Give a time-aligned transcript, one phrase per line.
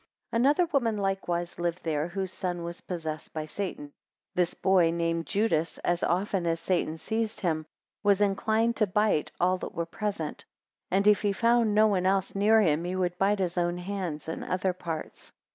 [0.31, 3.93] ANOTHER woman likewise lived there, whose son was possessed by Satan, 2
[4.33, 7.67] This boy, named Judas, as often as Satan seized him,
[8.01, 10.43] was inclined to bite all that were present;
[10.89, 14.27] and if he found no one else near him, he would bite his own hands
[14.27, 15.31] and other parts.